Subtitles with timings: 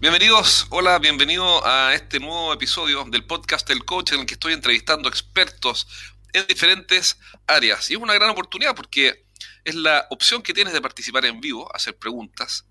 [0.00, 4.52] Bienvenidos, hola, bienvenido a este nuevo episodio del podcast El Coach en el que estoy
[4.52, 5.88] entrevistando expertos
[6.32, 7.18] en diferentes
[7.48, 7.90] áreas.
[7.90, 9.26] Y es una gran oportunidad porque
[9.64, 12.64] es la opción que tienes de participar en vivo, hacer preguntas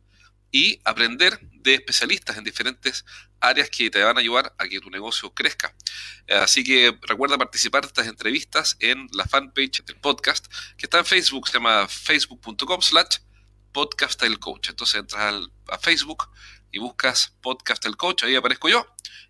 [0.51, 3.03] y aprender de especialistas en diferentes
[3.41, 5.75] áreas que te van a ayudar a que tu negocio crezca.
[6.29, 10.47] Así que recuerda participar de estas entrevistas en la fanpage del podcast
[10.77, 13.17] que está en Facebook, se llama facebook.com slash
[13.73, 14.69] podcast el coach.
[14.69, 15.35] Entonces entras
[15.67, 16.29] a Facebook
[16.71, 18.85] y buscas podcast el coach, ahí aparezco yo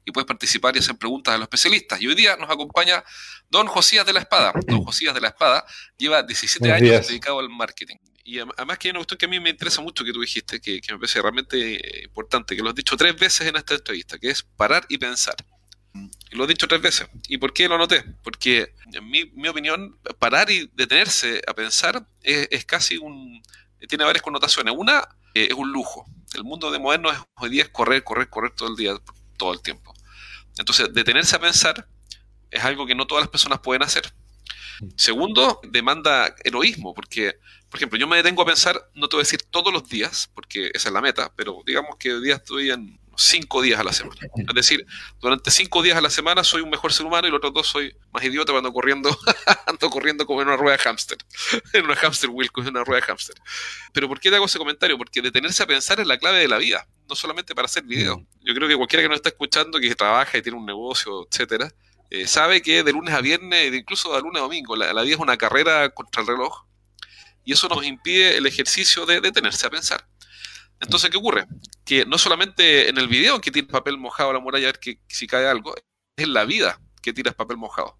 [0.08, 2.02] y puedes participar y hacer preguntas a los especialistas.
[2.02, 3.04] Y hoy día nos acompaña
[3.50, 4.54] don Josías de la Espada.
[4.66, 5.66] Don Josías de la Espada
[5.98, 7.98] lleva 17 años dedicado al marketing.
[8.23, 10.62] Y además que hay una cuestión que a mí me interesa mucho que tú dijiste,
[10.62, 14.30] que, me parece realmente importante, que lo has dicho tres veces en esta entrevista, que
[14.30, 15.36] es parar y pensar.
[15.94, 17.08] Y lo he dicho tres veces.
[17.28, 18.04] ¿Y por qué lo noté?
[18.23, 23.42] Porque en mi, mi opinión, parar y detenerse a pensar es, es casi un...
[23.89, 24.73] tiene varias connotaciones.
[24.78, 26.06] Una, eh, es un lujo.
[26.33, 28.94] El mundo de moderno es, hoy día es correr, correr, correr todo el día,
[29.38, 29.94] todo el tiempo.
[30.58, 31.88] Entonces, detenerse a pensar
[32.52, 34.14] es algo que no todas las personas pueden hacer.
[34.95, 37.39] Segundo, demanda heroísmo, porque,
[37.70, 40.30] por ejemplo, yo me detengo a pensar, no te voy a decir todos los días,
[40.33, 43.84] porque esa es la meta, pero digamos que hoy día estoy en cinco días a
[43.84, 44.22] la semana.
[44.36, 44.86] Es decir,
[45.20, 47.68] durante cinco días a la semana soy un mejor ser humano y los otros dos
[47.68, 49.10] soy más idiota cuando corriendo,
[49.66, 51.18] ando corriendo como en una rueda de hámster,
[51.73, 53.36] en una hámster wheel, en una rueda de hámster.
[53.92, 54.98] Pero ¿por qué te hago ese comentario?
[54.98, 58.20] Porque detenerse a pensar es la clave de la vida, no solamente para hacer videos.
[58.20, 58.45] Mm.
[58.45, 61.73] Yo creo que cualquiera que nos está escuchando, que trabaja y tiene un negocio, etcétera,
[62.10, 65.16] eh, sabe que de lunes a viernes, incluso de lunes a domingo, la, la vida
[65.16, 66.66] es una carrera contra el reloj
[67.44, 70.08] y eso nos impide el ejercicio de detenerse a pensar.
[70.80, 71.45] Entonces, ¿qué ocurre?
[71.88, 74.80] Que no solamente en el video que tiras papel mojado a la muralla a ver
[74.80, 75.83] que, si cae algo, es
[76.17, 77.97] en la vida que tiras papel mojado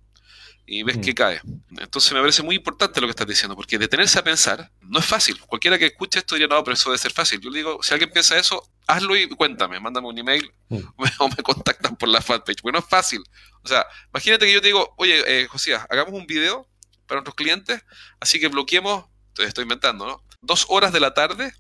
[0.70, 1.40] y ves que cae.
[1.78, 5.06] Entonces me parece muy importante lo que estás diciendo, porque detenerse a pensar no es
[5.06, 5.40] fácil.
[5.40, 7.40] Cualquiera que escuche esto diría, no, pero eso debe ser fácil.
[7.40, 11.38] Yo le digo, si alguien piensa eso, hazlo y cuéntame, mándame un email o, me,
[11.42, 13.24] contactan por la fanpage, porque no es fácil.
[13.64, 16.68] O sea, imagínate que yo te digo, oye, eh, Josías, hagamos un video
[17.08, 17.82] para nuestros clientes,
[18.20, 19.06] así que bloqueemos,
[19.38, 20.24] estoy inventando, ¿no?
[20.42, 21.54] Dos horas de la tarde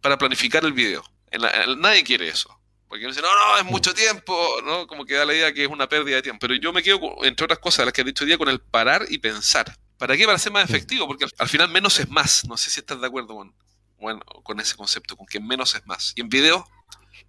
[0.00, 1.02] para planificar el video.
[1.38, 2.58] Nadie quiere eso.
[2.88, 4.86] Porque uno dice, no, no, es mucho tiempo, ¿no?
[4.86, 6.38] Como que da la idea que es una pérdida de tiempo.
[6.40, 8.60] Pero yo me quedo, entre otras cosas, las que he dicho hoy día, con el
[8.60, 9.76] parar y pensar.
[9.98, 10.26] ¿Para qué?
[10.26, 12.44] Para ser más efectivo, porque al, final menos es más.
[12.46, 13.54] No sé si estás de acuerdo con,
[13.98, 16.12] bueno, con ese concepto, con que menos es más.
[16.14, 16.66] Y en video,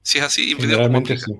[0.02, 1.06] si es así, en video...
[1.18, 1.34] Sí.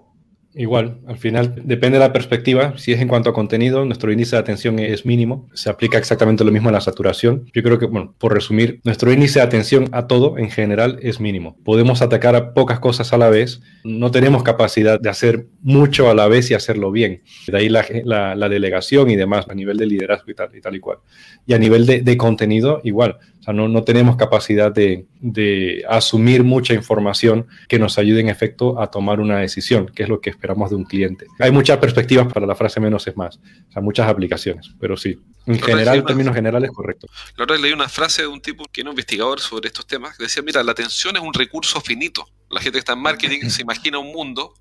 [0.58, 2.78] Igual, al final depende de la perspectiva.
[2.78, 5.50] Si es en cuanto a contenido, nuestro índice de atención es mínimo.
[5.54, 7.50] Se aplica exactamente lo mismo a la saturación.
[7.54, 11.20] Yo creo que, bueno, por resumir, nuestro índice de atención a todo en general es
[11.20, 11.58] mínimo.
[11.66, 13.62] Podemos atacar a pocas cosas a la vez.
[13.84, 17.22] No tenemos capacidad de hacer mucho a la vez y hacerlo bien.
[17.48, 20.80] De ahí la, delegación y demás a nivel de liderazgo y tal y, tal y
[20.80, 21.00] cual.
[21.46, 26.44] Y a nivel de, de contenido, igual sea, no, no tenemos capacidad de, de, asumir
[26.44, 30.30] mucha información que nos ayude en efecto a tomar una decisión, que es lo que
[30.30, 31.28] esperamos de un cliente.
[31.40, 33.38] Hay muchas perspectivas para la frase menos es más,
[33.70, 37.08] o sea, muchas aplicaciones, pero sí, en general, en términos generales, correcto.
[37.38, 39.86] La otra vez leí una frase de un tipo que era un investigador sobre estos
[39.86, 42.28] temas, que decía, mira, la atención es un recurso finito.
[42.50, 44.54] La gente que está en marketing se imagina un mundo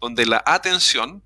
[0.00, 1.22] donde la atención,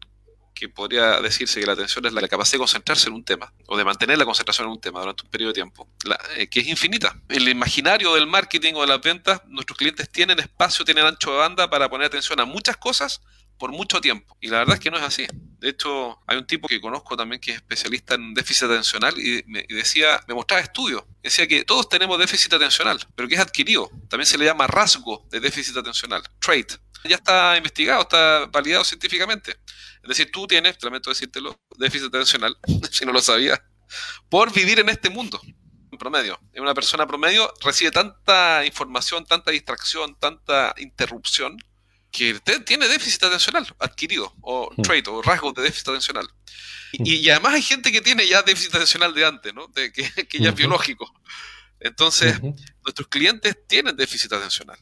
[0.57, 3.77] que podría decirse que la atención es la capacidad de concentrarse en un tema o
[3.77, 5.89] de mantener la concentración en un tema durante un periodo de tiempo,
[6.37, 7.15] eh, que es infinita.
[7.29, 11.31] En el imaginario del marketing o de las ventas, nuestros clientes tienen espacio, tienen ancho
[11.31, 13.21] de banda para poner atención a muchas cosas
[13.59, 14.37] por mucho tiempo.
[14.41, 15.27] Y la verdad es que no es así.
[15.59, 19.45] De hecho, hay un tipo que conozco también que es especialista en déficit atencional y,
[19.47, 21.05] me, decía, me mostraba estudios.
[21.23, 23.91] Decía que todos tenemos déficit atencional, pero que es adquirido.
[24.09, 26.73] También se le llama rasgo de déficit atencional, trait.
[27.05, 29.57] Ya está investigado, está validado científicamente.
[30.07, 32.57] Es decir, tú tienes, lamento decírtelo, déficit atencional,
[32.93, 33.61] si no lo sabías,
[34.29, 35.41] por vivir en este mundo.
[35.91, 36.39] En promedio.
[36.57, 41.59] Una persona promedio recibe tanta información, tanta distracción, tanta interrupción,
[42.13, 46.29] que tiene déficit atencional adquirido, o trait, o rasgos de déficit atencional.
[46.93, 49.67] Y, además hay gente que tiene ya déficit atencional de antes, ¿no?
[49.67, 50.03] De, que,
[50.39, 51.13] ya es biológico.
[51.81, 52.41] Entonces,
[52.85, 54.79] nuestros clientes tienen déficit atencional.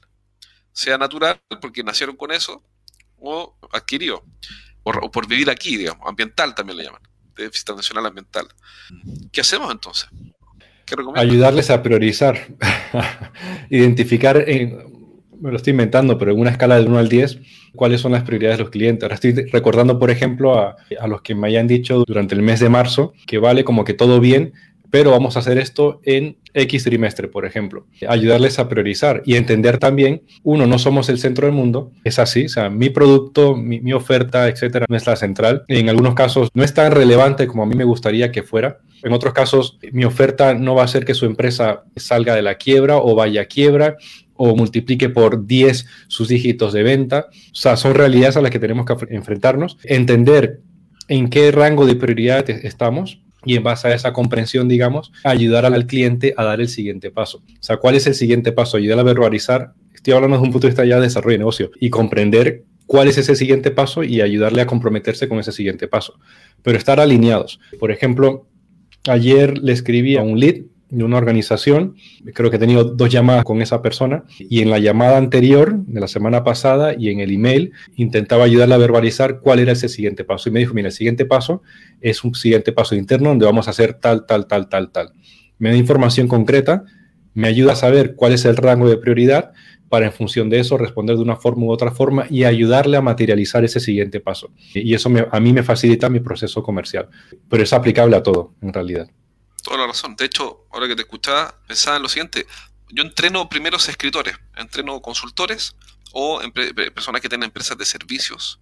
[0.75, 2.63] Sea natural, porque nacieron con eso,
[3.17, 4.23] o adquirido
[4.85, 7.03] o, por vivir aquí, digamos, ambiental también le llaman,
[7.37, 8.47] déficit atencional ambiental.
[9.33, 10.09] ¿Qué hacemos entonces?
[10.87, 12.49] ¿Qué Ayudarles a priorizar,
[13.71, 17.39] identificar, me lo estoy inventando, pero en una escala del 1 al 10,
[17.75, 19.03] cuáles son las prioridades de los clientes.
[19.03, 22.61] Ahora estoy recordando, por ejemplo, a, a los que me hayan dicho durante el mes
[22.61, 24.53] de marzo que vale como que todo bien,
[24.95, 27.85] pero vamos a hacer esto en X trimestre, por ejemplo.
[28.07, 32.45] Ayudarles a priorizar y entender también, uno, no somos el centro del mundo, es así,
[32.45, 35.65] o sea, mi producto, mi, oferta, etcétera, no es la central.
[35.67, 38.79] En algunos casos no es tan relevante como a mí me gustaría que fuera.
[39.03, 42.55] En otros casos, mi oferta no va a hacer que su empresa salga de la
[42.55, 43.97] quiebra o vaya a quiebra
[44.35, 47.27] o multiplique por 10 sus dígitos de venta.
[47.51, 49.77] O sea, son realidades a las que tenemos que enfrentarnos.
[49.83, 50.61] Entender
[51.09, 55.87] en qué rango de prioridad estamos y en base a esa comprensión, digamos, ayudar al
[55.87, 57.39] cliente a dar el siguiente paso.
[57.39, 58.77] O sea, ¿cuál es el siguiente paso?
[58.77, 61.71] Ayudar a verbalizar, estoy hablando desde un punto de vista ya de desarrollo de negocio,
[61.81, 66.19] y comprender cuál es ese siguiente paso y ayudarle a comprometerse con ese siguiente paso.
[66.63, 67.61] Pero estar alineados.
[67.79, 68.47] Por ejemplo,
[69.09, 70.63] ayer le escribí a un lead
[70.95, 71.97] de una organización,
[72.35, 76.01] creo que he tenido dos llamadas con esa persona y en la llamada anterior de
[76.01, 80.25] la semana pasada y en el email intentaba ayudarle a verbalizar cuál era ese siguiente
[80.25, 81.63] paso y me dijo, mira, el siguiente paso
[82.01, 85.13] es un siguiente paso interno donde vamos a hacer tal, tal, tal, tal, tal.
[85.59, 86.85] Me da información concreta,
[87.35, 89.53] me ayuda a saber cuál es el rango de prioridad
[89.89, 93.03] para en función de eso responder de una forma u otra forma y ayudarle a
[93.03, 94.51] materializar ese siguiente paso.
[94.75, 97.09] Y eso a mí me facilita mi proceso comercial,
[97.49, 99.09] pero es aplicable a todo en realidad
[99.65, 100.15] toda la razón.
[100.15, 102.47] De hecho, ahora que te escuchaba, pensaba en lo siguiente.
[102.91, 105.75] Yo entreno primeros escritores, entreno consultores
[106.13, 106.41] o
[106.95, 108.61] personas que tienen empresas de servicios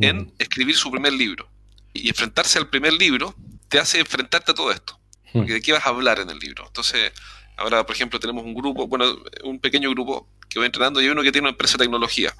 [0.00, 1.48] en escribir su primer libro.
[1.92, 3.36] Y enfrentarse al primer libro
[3.68, 4.98] te hace enfrentarte a todo esto.
[5.32, 6.66] Porque de qué vas a hablar en el libro.
[6.66, 7.12] Entonces,
[7.56, 9.04] ahora, por ejemplo, tenemos un grupo, bueno,
[9.44, 12.34] un pequeño grupo que voy entrenando y hay uno que tiene una empresa de tecnología.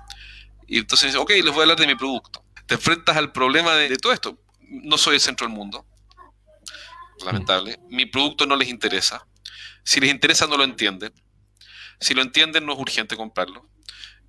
[0.66, 2.44] Y entonces ok, les voy a hablar de mi producto.
[2.66, 4.38] Te enfrentas al problema de todo esto.
[4.60, 5.86] No soy el centro del mundo
[7.24, 7.78] lamentable.
[7.88, 9.26] Mi producto no les interesa.
[9.84, 11.12] Si les interesa, no lo entienden.
[12.00, 13.68] Si lo entienden, no es urgente comprarlo.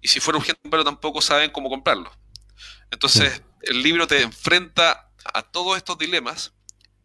[0.02, 2.12] Y si fuera urgente comprarlo, tampoco saben cómo comprarlo.
[2.92, 6.54] Entonces, el libro te enfrenta a todos estos dilemas.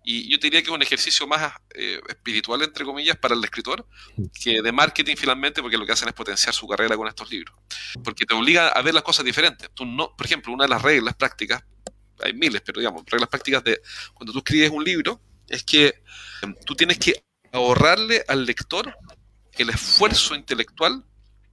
[0.04, 3.86] Y yo diría que es un ejercicio más eh, espiritual, entre comillas, para el escritor,
[4.42, 7.54] que de marketing finalmente, porque lo que hacen es potenciar su carrera con estos libros.
[8.02, 9.68] Porque te obliga a ver las cosas diferentes.
[9.74, 11.62] Tú no, por ejemplo, una de las reglas prácticas,
[12.22, 13.80] hay miles, pero digamos, reglas prácticas de
[14.14, 16.02] cuando tú escribes un libro, es que
[16.42, 18.94] em, tú tienes que ahorrarle al lector
[19.56, 21.04] el esfuerzo intelectual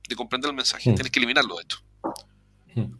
[0.07, 0.89] de comprender el mensaje.
[0.89, 0.95] Hmm.
[0.95, 1.77] Tienes que eliminarlo de esto.
[2.75, 2.97] Hmm.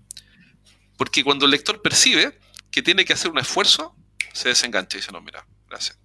[0.98, 2.40] Porque cuando el lector percibe
[2.72, 3.96] que tiene que hacer un esfuerzo,
[4.34, 6.00] se desengancha y dice, no, mira, gracias.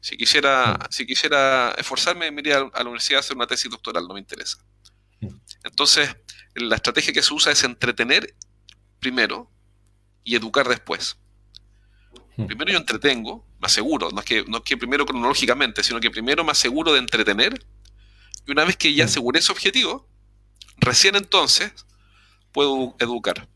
[0.00, 0.86] Si quisiera, hmm.
[0.90, 4.20] si quisiera esforzarme, me iría a la universidad a hacer una tesis doctoral, no me
[4.20, 4.58] interesa.
[5.64, 6.14] Entonces,
[6.54, 8.34] la estrategia que se usa es entretener
[9.00, 9.50] primero
[10.22, 11.16] y educar después.
[12.36, 16.10] Primero yo entretengo, me aseguro, no es, que, no es que primero cronológicamente, sino que
[16.10, 17.52] primero me aseguro de entretener
[18.46, 20.06] y una vez que ya aseguré ese objetivo,
[20.78, 21.72] recién entonces
[22.52, 23.48] puedo educar.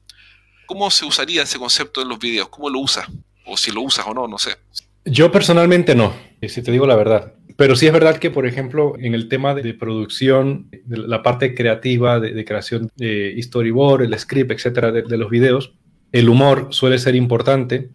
[0.66, 2.48] ¿Cómo se usaría ese concepto en los videos?
[2.48, 3.06] ¿Cómo lo usas?
[3.46, 4.56] O si lo usas o no, no sé.
[5.04, 6.12] Yo personalmente no,
[6.46, 7.34] si te digo la verdad.
[7.56, 11.54] Pero sí es verdad que, por ejemplo, en el tema de, producción, de la parte
[11.54, 15.74] creativa, de, creación de storyboard, el script, etcétera, de, los videos,
[16.10, 17.90] el humor suele ser importante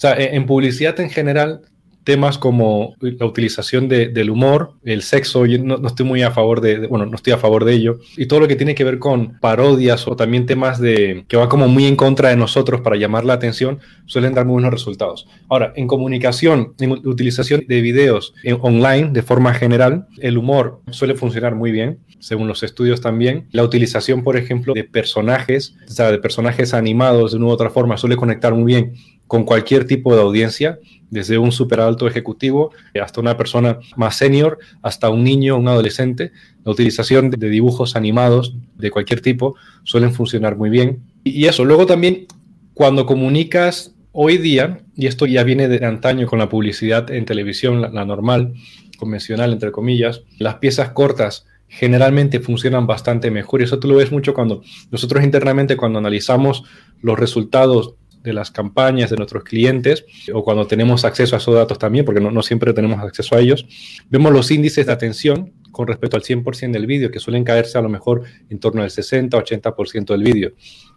[0.00, 1.62] sea, en publicidad en general,
[2.08, 6.86] temas como la utilización del humor, el sexo, yo no, estoy muy a favor de,
[6.86, 9.38] bueno, no estoy a favor de ello, y todo lo que tiene que ver con
[9.40, 13.26] parodias o también temas de que va como muy en contra de nosotros para llamar
[13.26, 15.28] la atención, suelen dar muy buenos resultados.
[15.50, 21.56] Ahora, en comunicación, en utilización de videos online de forma general, el humor suele funcionar
[21.56, 23.48] muy bien, según los estudios también.
[23.52, 27.68] La utilización, por ejemplo, de personajes, o sea, de personajes animados de una u otra
[27.68, 28.94] forma, suele conectar muy bien
[29.28, 30.80] con cualquier tipo de audiencia,
[31.10, 36.32] desde un super alto ejecutivo hasta una persona más senior, hasta un niño, un adolescente.
[36.64, 39.54] La utilización de dibujos animados de cualquier tipo
[39.84, 41.02] suelen funcionar muy bien.
[41.24, 42.26] Y eso, luego también
[42.74, 47.80] cuando comunicas hoy día, y esto ya viene de antaño con la publicidad en televisión,
[47.80, 48.54] la, normal,
[48.98, 53.60] convencional, entre comillas, las piezas cortas generalmente funcionan bastante mejor.
[53.60, 56.64] Y eso tú lo ves mucho cuando nosotros internamente, cuando analizamos
[57.02, 61.78] los resultados de las campañas de nuestros clientes o cuando tenemos acceso a esos datos
[61.78, 63.66] también, porque no, siempre tenemos acceso a ellos,
[64.10, 67.82] vemos los índices de atención con respecto al 100% del vídeo, que suelen caerse a
[67.82, 70.52] lo mejor en torno al 60-80% del vídeo.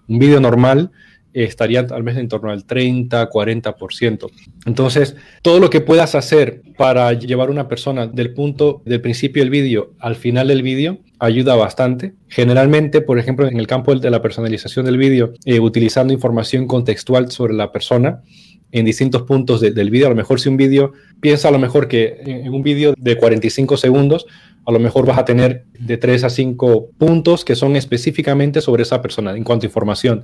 [0.08, 0.92] Un vídeo normal
[1.34, 4.32] estaría tal vez en torno al 30, 40%.
[4.66, 9.50] Entonces, todo lo que puedas hacer para llevar una persona del punto del principio del
[9.50, 12.16] vídeo al final del vídeo ayuda bastante.
[12.28, 17.32] Generalmente, por ejemplo, en el campo de la personalización del vídeo, eh, utilizando información contextual
[17.32, 18.24] sobre la persona
[18.72, 20.08] en distintos puntos del vídeo.
[20.08, 23.18] A lo mejor si un vídeo, piensa a lo mejor que en un vídeo de
[23.18, 24.25] 45 segundos,
[24.66, 28.84] a lo mejor vas a tener de 3 a 5 puntos que son específicamente sobre
[28.84, 30.24] esa persona en cuanto a información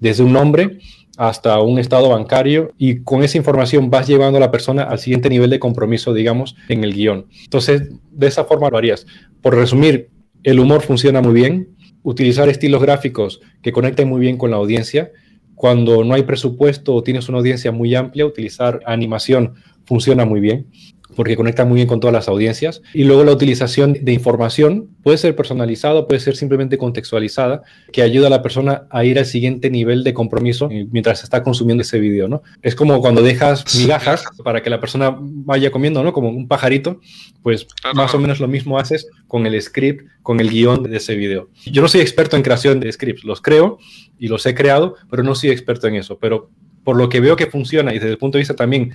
[0.00, 0.78] desde un nombre
[1.18, 5.28] hasta un estado bancario y con esa información vas llevando a la persona al siguiente
[5.28, 7.26] nivel de compromiso, digamos, en el guion.
[7.42, 9.04] Entonces, de esa forma lo harías.
[9.42, 10.10] Por resumir,
[10.42, 15.12] el humor funciona muy bien, utilizar estilos gráficos que conecten muy bien con la audiencia.
[15.54, 19.54] Cuando no hay presupuesto o tienes una audiencia muy amplia, utilizar animación
[19.84, 20.68] funciona muy bien.
[21.18, 22.80] Porque conecta muy bien con todas las audiencias.
[22.94, 28.28] Y luego la utilización de información puede ser personalizada, puede ser simplemente contextualizada, que ayuda
[28.28, 32.28] a la persona a ir al siguiente nivel de compromiso mientras está consumiendo ese video,
[32.28, 32.44] ¿no?
[32.62, 36.12] Es como cuando dejas migajas para que la persona vaya comiendo, ¿no?
[36.12, 37.00] Como un pajarito,
[37.42, 41.16] pues más o menos lo mismo haces con el script, con el guion de ese
[41.16, 41.48] video.
[41.66, 43.80] Yo no soy experto en creación de scripts, los creo
[44.20, 46.16] y los he creado, pero no soy experto en eso.
[46.20, 46.48] Pero
[46.88, 48.94] por lo que veo que funciona y desde el punto de vista también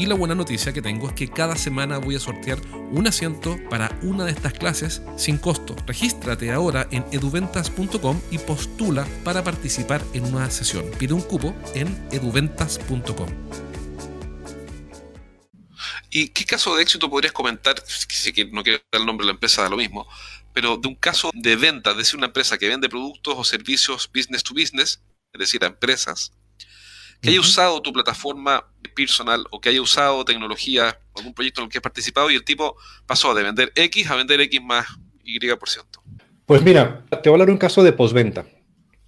[0.00, 2.58] Y la buena noticia que tengo es que cada semana voy a sortear
[2.90, 5.76] un asiento para una de estas clases sin costo.
[5.86, 10.90] Regístrate ahora en eduventas.com y postula para participar en una sesión.
[10.98, 13.28] Pide un cupo en eduventas.com.
[16.08, 17.84] ¿Y qué caso de éxito podrías comentar?
[17.86, 20.08] Si no quiero dar el nombre de la empresa, da lo mismo,
[20.54, 24.08] pero de un caso de venta, de decir, una empresa que vende productos o servicios
[24.14, 25.02] business to business,
[25.34, 26.32] es decir, a empresas,
[27.20, 31.70] que haya usado tu plataforma personal o que haya usado tecnología, algún proyecto en el
[31.70, 34.86] que has participado y el tipo pasó de vender X a vender X más
[35.22, 36.02] Y por ciento.
[36.46, 38.46] Pues mira, te voy a hablar de un caso de postventa.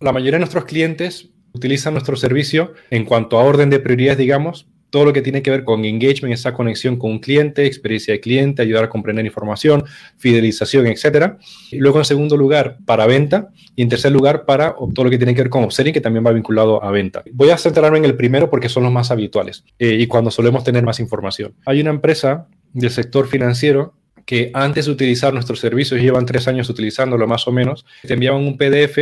[0.00, 4.66] La mayoría de nuestros clientes utilizan nuestro servicio en cuanto a orden de prioridades, digamos,
[4.92, 8.20] todo lo que tiene que ver con engagement, esa conexión con un cliente, experiencia de
[8.20, 9.84] cliente, ayudar a comprender información,
[10.18, 11.32] fidelización, etc.
[11.70, 13.48] Y luego, en segundo lugar, para venta.
[13.74, 16.26] Y en tercer lugar, para todo lo que tiene que ver con upselling, que también
[16.26, 17.24] va vinculado a venta.
[17.32, 20.62] Voy a centrarme en el primero porque son los más habituales eh, y cuando solemos
[20.62, 21.54] tener más información.
[21.64, 23.94] Hay una empresa del sector financiero
[24.26, 28.42] que antes de utilizar nuestros servicios, llevan tres años utilizándolo más o menos, te enviaban
[28.42, 28.98] un PDF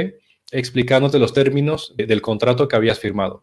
[0.52, 3.42] explicándote los términos del contrato que habías firmado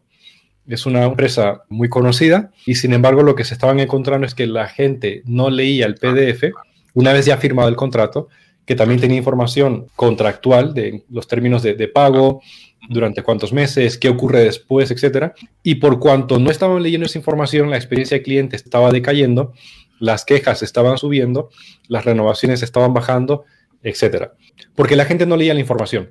[0.68, 4.46] es una empresa muy conocida y sin embargo lo que se estaban encontrando es que
[4.46, 6.52] la gente no leía el PDF
[6.94, 8.28] una vez ya firmado el contrato,
[8.64, 12.42] que también tenía información contractual de los términos de, pago,
[12.88, 15.32] durante cuántos meses, qué ocurre después, etcétera.
[15.62, 19.52] Y por cuanto no estaban leyendo esa información, la experiencia de cliente estaba decayendo,
[20.00, 21.50] las quejas estaban subiendo,
[21.86, 23.44] las renovaciones estaban bajando,
[23.82, 24.34] etcétera.
[24.74, 26.10] Porque la gente no leía la información.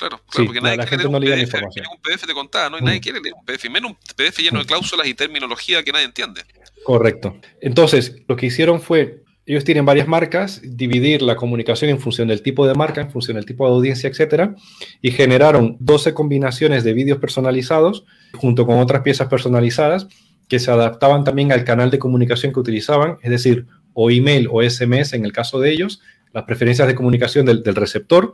[0.00, 1.54] Claro, porque nadie quiere leer un, PDF,
[1.92, 2.78] un PDF de contada, ¿no?
[2.78, 3.02] Y nadie mm.
[3.02, 4.68] quiere leer un PDF, menos un PDF lleno de mm.
[4.68, 6.40] cláusulas y terminología que nadie entiende.
[6.84, 7.36] Correcto.
[7.60, 12.40] Entonces, lo que hicieron fue, ellos tienen varias marcas, dividir la comunicación en función del
[12.40, 14.54] tipo de marca, en función del tipo de audiencia, etcétera,
[15.02, 20.08] y generaron 12 combinaciones de vídeos personalizados junto con otras piezas personalizadas
[20.48, 24.62] que se adaptaban también al canal de comunicación que utilizaban, es decir, o email o
[24.62, 26.00] SMS en el caso de ellos,
[26.32, 28.32] las preferencias de comunicación del, del receptor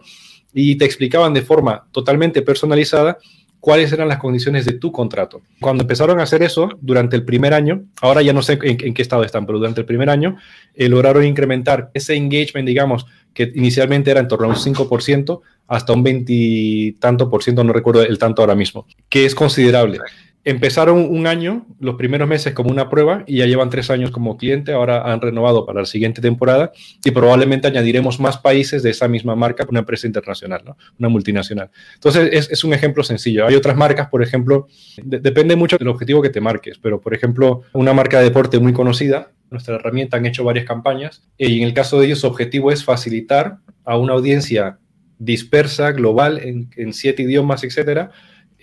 [0.58, 3.18] y te explicaban de forma totalmente personalizada
[3.60, 5.42] cuáles eran las condiciones de tu contrato.
[5.60, 9.02] Cuando empezaron a hacer eso durante el primer año, ahora ya no sé en, qué
[9.02, 10.38] estado están, pero durante el primer año
[10.74, 15.92] eh, lograron incrementar ese engagement, digamos, que inicialmente era en torno a un 5%, hasta
[15.92, 19.98] un 20 tanto por ciento, no recuerdo el tanto ahora mismo, que es considerable
[20.46, 24.36] empezaron un año, los primeros meses como una prueba y ya llevan tres años como
[24.36, 26.70] cliente, ahora han renovado para la siguiente temporada
[27.04, 30.76] y probablemente añadiremos más países de esa misma marca, una empresa internacional, ¿no?
[31.00, 31.70] una multinacional.
[31.94, 33.44] Entonces es, un ejemplo sencillo.
[33.44, 34.68] Hay otras marcas, por ejemplo,
[35.02, 38.72] depende mucho del objetivo que te marques, pero por ejemplo, una marca de deporte muy
[38.72, 42.70] conocida, nuestra herramienta han hecho varias campañas y en el caso de ellos su objetivo
[42.70, 44.78] es facilitar a una audiencia
[45.18, 48.12] dispersa, global, en, en siete idiomas, etcétera,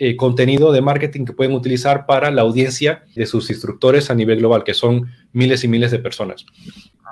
[0.05, 4.39] eh, contenido de marketing que pueden utilizar para la audiencia de sus instructores a nivel
[4.39, 6.45] global, que son miles y miles de personas.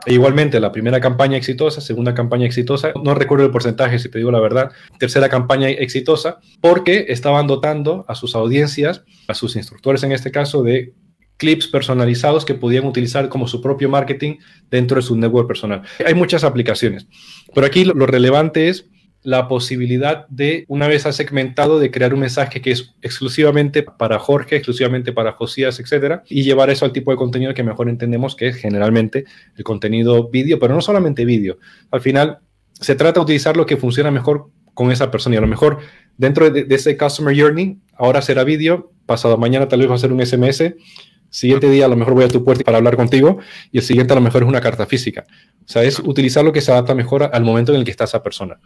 [0.05, 4.17] E igualmente, la primera campaña exitosa, segunda campaña exitosa, no recuerdo el porcentaje si te
[4.17, 10.03] digo la verdad, tercera campaña exitosa, porque estaban dotando a sus audiencias, a sus instructores
[10.03, 10.93] en este caso, de
[11.37, 14.37] clips personalizados que podían utilizar como su propio marketing
[14.69, 15.81] dentro de su network personal.
[16.05, 17.07] Hay muchas aplicaciones,
[17.55, 18.89] pero aquí lo relevante es
[19.23, 24.19] la posibilidad de, una vez ha segmentado, de crear un mensaje que es exclusivamente para
[24.19, 28.35] Jorge, exclusivamente para Josías, etcétera, y llevar eso al tipo de contenido que mejor entendemos
[28.35, 29.25] que es generalmente
[29.55, 31.57] el contenido vídeo, pero no solamente vídeo.
[31.91, 32.39] Al final,
[32.73, 35.79] se trata de utilizar lo que funciona mejor con esa persona y a lo mejor
[36.17, 39.99] dentro de, de ese Customer Journey, ahora será vídeo, pasado mañana tal vez va a
[39.99, 40.73] ser un SMS,
[41.31, 43.39] Siguiente día a lo mejor voy a tu puerta para hablar contigo
[43.71, 45.25] y el siguiente a lo mejor es una carta física.
[45.65, 48.03] O sea, es utilizar lo que se adapta mejor al momento en el que está
[48.03, 48.59] esa persona.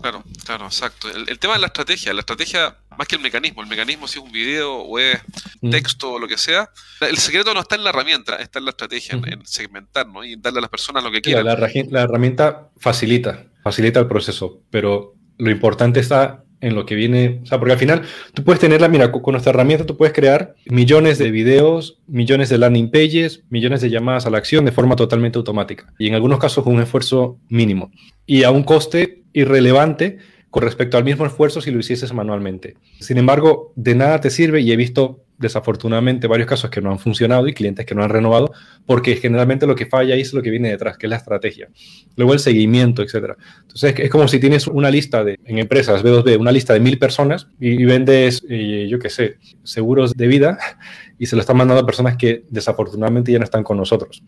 [0.00, 1.08] Claro, claro, exacto.
[1.10, 4.24] El, tema de la estrategia, la estrategia más que el mecanismo, el mecanismo si es
[4.24, 5.18] un video o es
[5.60, 5.70] mm.
[5.70, 8.70] texto o lo que sea, el secreto no está en la herramienta, está en la
[8.70, 10.22] estrategia, en, segmentar ¿no?
[10.22, 11.44] y darle a las personas lo que quieran.
[11.44, 13.46] La, la, herramienta facilita.
[13.64, 17.78] facilita el proceso, pero lo importante está en lo que viene, o sea, porque al
[17.78, 18.02] final
[18.32, 22.58] tú puedes tenerla, mira, con nuestra herramienta tú puedes crear millones de videos, millones de
[22.58, 26.38] landing pages, millones de llamadas a la acción de forma totalmente automática y en algunos
[26.38, 27.90] casos con un esfuerzo mínimo
[28.26, 30.18] y a un coste irrelevante
[30.50, 32.76] con respecto al mismo esfuerzo si lo hicieses manualmente.
[33.00, 36.98] Sin embargo, de nada te sirve y he visto desafortunadamente varios casos que no han
[36.98, 38.52] funcionado y clientes que no han renovado,
[38.86, 41.68] porque generalmente lo que falla es lo que viene detrás, que es la estrategia.
[42.16, 43.36] Luego el seguimiento, etcétera.
[43.60, 46.98] Entonces es como si tienes una lista de, en empresas B2B, una lista de mil
[46.98, 50.58] personas y, vendes, eh, yo qué sé, seguros de vida
[51.18, 54.22] y se lo están mandando a personas que desafortunadamente ya no están con nosotros.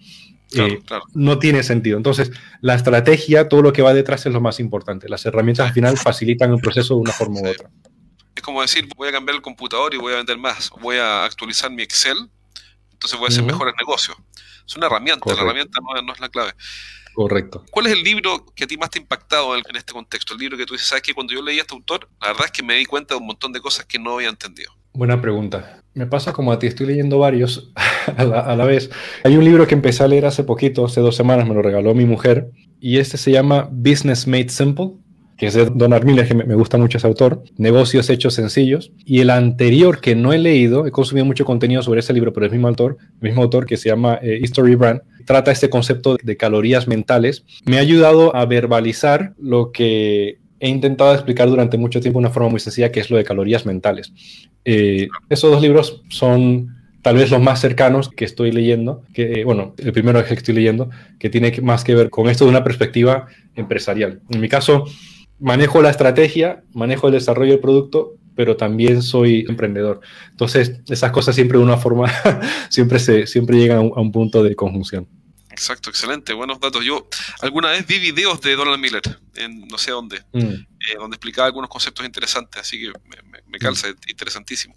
[0.57, 0.79] Eh,
[1.15, 1.97] no tiene sentido.
[1.97, 2.31] Entonces,
[2.61, 5.09] la estrategia, todo lo que va detrás es lo más importante.
[5.09, 7.71] Las herramientas al final facilitan el proceso de una forma u otra
[8.45, 11.71] como decir, voy a cambiar el computador y voy a vender más, voy a actualizar
[11.71, 12.17] mi Excel,
[12.93, 14.17] entonces voy a hacer mejores negocios.
[14.67, 16.53] Es una herramienta, la herramienta no, es la clave.
[17.15, 17.65] Correcto.
[17.71, 20.35] ¿Cuál es el libro que a ti más te ha impactado en, este contexto?
[20.35, 22.47] El libro que tú dices, sabes que cuando yo leí a este autor, la verdad
[22.47, 24.73] es que me di cuenta de un montón de cosas que no había entendido.
[24.93, 25.83] Buena pregunta.
[25.95, 27.73] Me pasa como a ti, estoy leyendo varios
[28.17, 28.91] a la, a la, vez.
[29.23, 31.95] Hay un libro que empecé a leer hace poquito, hace dos semanas, me lo regaló
[31.95, 35.04] mi mujer, y este se llama Business Made Simple
[35.37, 38.93] que es de Donald Miller, que me gusta mucho ese autor, Negocios Hechos Sencillos.
[39.05, 42.47] Y el anterior que no he leído, he consumido mucho contenido sobre ese libro, pero
[42.47, 45.71] es el mismo autor, el mismo autor que se llama eh, History Brand, trata este
[45.71, 47.45] concepto de calorías mentales.
[47.65, 52.31] Me ha ayudado a verbalizar lo que he intentado explicar durante mucho tiempo de una
[52.31, 54.13] forma muy sencilla, que es lo de calorías mentales.
[54.65, 59.75] Eh, esos dos libros son tal vez los más cercanos que estoy leyendo, que, bueno,
[59.77, 60.89] el primero que estoy leyendo,
[61.19, 63.27] que tiene más que ver con esto de una perspectiva
[63.57, 64.21] empresarial.
[64.31, 64.87] En mi caso,
[65.45, 70.01] manejo la estrategia, manejo el desarrollo del producto, pero también soy emprendedor.
[70.31, 72.11] Entonces, esas cosas siempre de una forma,
[72.71, 75.07] siempre, se, siempre llegan a un, punto de conjunción.
[75.51, 76.83] Exacto, excelente, buenos datos.
[76.83, 77.07] Yo
[77.43, 79.03] alguna vez vi videos de Donald Miller,
[79.37, 80.39] en no sé dónde, mm.
[80.41, 80.67] eh,
[80.99, 82.93] donde explicaba algunos conceptos interesantes, así que
[83.47, 83.97] me, calza, mm.
[84.09, 84.75] interesantísimo.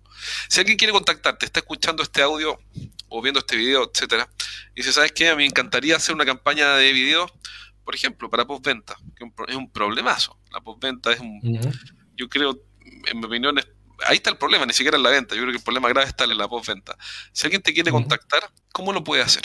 [0.50, 2.60] Si alguien quiere contactarte, está escuchando este audio
[3.08, 4.30] o viendo este video, etcétera,
[4.76, 5.30] y dice, ¿sabes qué?
[5.30, 7.32] A mí me encantaría hacer una campaña de videos
[7.88, 10.37] por ejemplo, para postventa, que es un problemazo.
[10.58, 11.40] La postventa es un,
[12.16, 12.60] yo creo,
[13.12, 13.56] en mi opinión,
[14.08, 15.36] ahí está el problema, ni siquiera en la venta.
[15.36, 16.98] Yo creo que el problema grave está en la postventa.
[17.32, 18.42] Si alguien te quiere contactar,
[18.72, 19.44] ¿cómo lo puede hacer?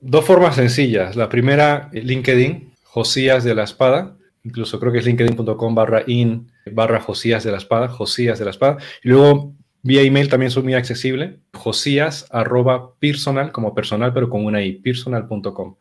[0.00, 1.16] Dos formas sencillas.
[1.16, 4.16] La primera, LinkedIn, Josías de la Espada.
[4.44, 8.52] Incluso creo que es linkedin.com barra in barra Josías de la Espada, Josías de la
[8.52, 8.76] Espada.
[9.02, 14.44] Y luego vía email también soy muy accesible, josías arroba personal, como personal, pero con
[14.44, 15.74] una i, personal.com.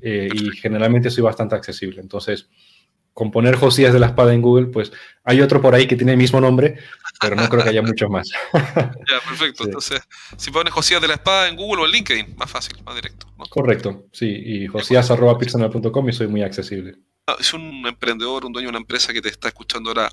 [0.00, 2.00] Eh, y generalmente soy bastante accesible.
[2.00, 2.48] Entonces,
[3.16, 4.92] con poner Josías de la Espada en Google, pues
[5.24, 6.76] hay otro por ahí que tiene el mismo nombre,
[7.18, 8.28] pero no creo que haya muchos más.
[8.52, 9.64] ya, perfecto.
[9.64, 10.02] Entonces,
[10.36, 13.26] si pones Josías de la Espada en Google o en LinkedIn, más fácil, más directo.
[13.48, 14.26] Correcto, sí.
[14.26, 16.96] Y josías.personal.com y soy muy accesible.
[17.26, 20.10] Ah, es un emprendedor, un dueño de una empresa que te está escuchando ahora,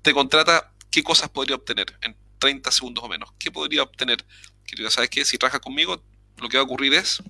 [0.00, 3.28] te contrata, ¿qué cosas podría obtener en 30 segundos o menos?
[3.38, 4.24] ¿Qué podría obtener?
[4.64, 5.22] Que ¿sabes qué?
[5.26, 6.02] Si trabajas conmigo,
[6.38, 7.22] lo que va a ocurrir es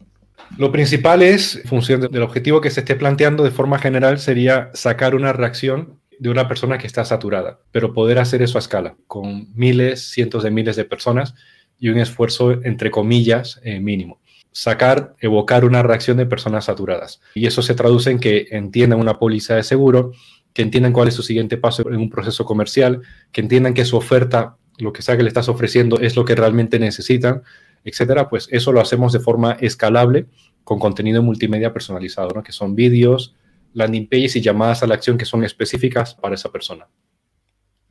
[0.57, 4.71] lo principal es, en función del objetivo que se esté planteando de forma general, sería
[4.75, 8.97] sacar una reacción de una persona que está saturada, pero poder hacer eso a escala,
[9.07, 11.35] con miles, cientos de miles de personas
[11.79, 14.21] y un esfuerzo, entre comillas, eh, mínimo.
[14.51, 17.21] Sacar, evocar una reacción de personas saturadas.
[17.35, 20.13] Y eso se traduce en que entiendan una póliza de seguro,
[20.53, 23.97] que entiendan cuál es su siguiente paso en un proceso comercial, que entiendan que su
[23.97, 27.43] oferta, lo que sea que le estás ofreciendo, es lo que realmente necesitan,
[27.85, 30.27] etcétera, pues eso lo hacemos de forma escalable
[30.65, 32.43] con contenido multimedia personalizado, ¿no?
[32.43, 33.35] que son vídeos,
[33.73, 36.89] landing pages y llamadas a la acción que son específicas para esa persona.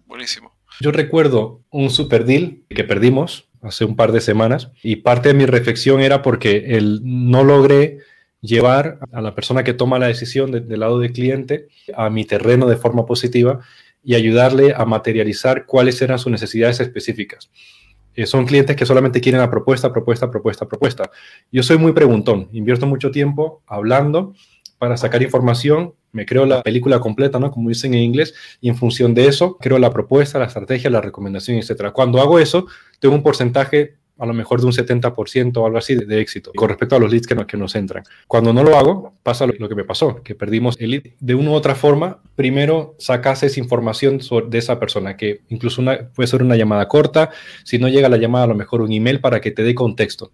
[0.05, 0.55] Buenísimo.
[0.79, 5.33] Yo recuerdo un super deal que perdimos hace un par de semanas y parte de
[5.33, 7.99] mi reflexión era porque el, no logré
[8.41, 12.67] llevar a la persona que toma la decisión del lado del cliente a mi terreno
[12.67, 13.61] de forma positiva
[14.03, 17.49] y ayudarle a materializar cuáles eran sus necesidades específicas.
[18.17, 21.11] Eh, son clientes que solamente quieren la propuesta, propuesta, propuesta, propuesta.
[21.51, 24.33] Yo soy muy preguntón, invierto mucho tiempo hablando
[24.79, 27.51] para sacar información, me creo la película completa, ¿no?
[27.51, 30.99] Como dicen en inglés, y en función de eso, creo la propuesta, la estrategia, la
[30.99, 31.91] recomendación, etc.
[31.93, 32.65] Cuando hago eso,
[32.99, 36.69] tengo un porcentaje a lo mejor de un 70% o algo así de, éxito con
[36.69, 38.03] respecto a los leads que, que nos entran.
[38.27, 41.03] Cuando no lo hago, pasa lo, que me pasó, que perdimos el lead.
[41.19, 46.09] De una u otra forma, primero sacas esa información de esa persona, que incluso una,
[46.09, 47.29] puede ser una llamada corta,
[47.63, 50.31] si no llega la llamada, a lo mejor un email para que te dé contexto.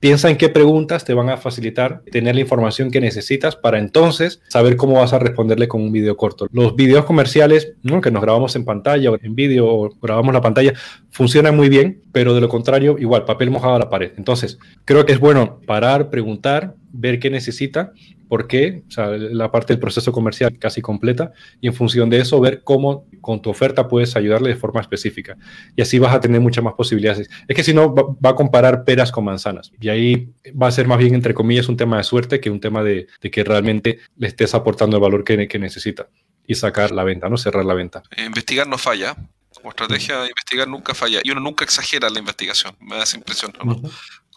[0.00, 4.40] Piensa en qué preguntas te van a facilitar tener la información que necesitas para entonces
[4.46, 6.46] saber cómo vas a responderle con un video corto.
[6.52, 8.00] Los videos comerciales, ¿no?
[8.00, 10.72] que nos grabamos en pantalla o en vídeo o grabamos la pantalla,
[11.10, 14.12] funcionan muy bien, pero de lo contrario, igual, papel mojado a la pared.
[14.16, 17.92] Entonces, creo que es bueno parar, preguntar ver qué necesita,
[18.28, 22.20] por qué, o sea, la parte del proceso comercial casi completa, y en función de
[22.20, 25.36] eso ver cómo con tu oferta puedes ayudarle de forma específica.
[25.76, 27.28] Y así vas a tener muchas más posibilidades.
[27.48, 29.72] Es que si no, va, a comparar peras con manzanas.
[29.80, 30.28] Y ahí
[30.60, 33.06] va a ser más bien, entre comillas, un tema de suerte que un tema de,
[33.20, 36.08] que realmente le estés aportando el valor que, que necesita
[36.46, 37.36] y sacar la venta, ¿no?
[37.36, 38.02] Cerrar la venta.
[38.16, 39.16] Investigar no falla.
[39.54, 41.20] Como estrategia de investigar nunca falla.
[41.22, 42.76] Y uno nunca exagera la investigación.
[42.80, 43.80] Me da esa impresión, ¿no?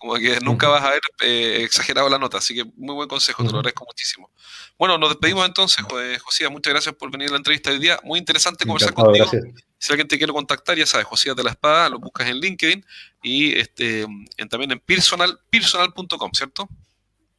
[0.01, 3.43] Como que nunca vas a ver eh, exagerado la nota, así que muy buen consejo,
[3.43, 4.31] te lo agradezco muchísimo.
[4.75, 5.85] Bueno, nos despedimos entonces,
[6.23, 9.29] Josía, muchas gracias por venir a la entrevista del día, muy interesante conversar contigo.
[9.77, 12.83] Si alguien te quiere contactar, ya sabes, Josías de la Espada, lo buscas en LinkedIn
[13.21, 14.07] y este,
[14.49, 16.67] también en personal, personal.com, ¿cierto?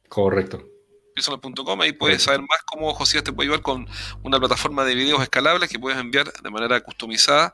[0.07, 0.65] Correcto.
[1.15, 3.89] Personal.com, ahí puedes saber más cómo Josías te puede ayudar con
[4.23, 7.53] una plataforma de videos escalables que puedes enviar de manera customizada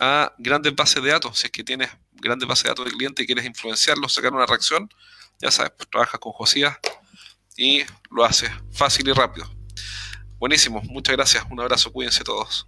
[0.00, 1.38] a grandes bases de datos.
[1.38, 4.46] Si es que tienes grandes bases de datos de cliente y quieres influenciarlos, sacar una
[4.46, 4.88] reacción,
[5.40, 6.78] ya sabes, pues trabajas con Josías
[7.56, 9.48] y lo haces fácil y rápido.
[10.38, 12.66] Buenísimo, muchas gracias, un abrazo, cuídense todos.